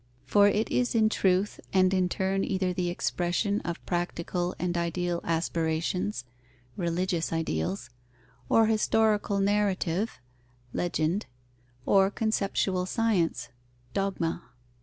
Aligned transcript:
For 0.25 0.47
it 0.47 0.71
is 0.71 0.95
in 0.95 1.09
truth 1.09 1.59
and 1.71 1.93
in 1.93 2.09
turn 2.09 2.43
either 2.43 2.73
the 2.73 2.89
expression 2.89 3.61
of 3.61 3.85
practical 3.85 4.55
and 4.57 4.75
ideal 4.75 5.21
aspirations 5.23 6.25
(religious 6.75 7.31
ideals), 7.31 7.91
or 8.49 8.65
historical 8.65 9.39
narrative 9.39 10.19
(legend), 10.73 11.27
or 11.85 12.09
conceptual 12.09 12.87
science 12.87 13.49
(dogma). 13.93 14.41